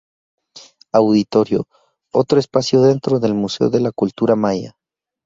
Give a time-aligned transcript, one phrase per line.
[0.93, 1.67] Auditorio:
[2.11, 4.75] otro espacio dentro del museo de la cultura maya.